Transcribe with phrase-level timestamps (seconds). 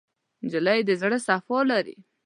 [0.43, 1.97] نجلۍ د زړه صفا لري.